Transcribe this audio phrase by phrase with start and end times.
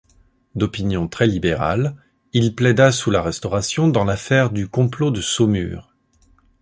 [0.55, 1.95] D'opinions très libérales,
[2.33, 5.93] il plaida, sous la Restauration, dans l'affaire du complot de Saumur.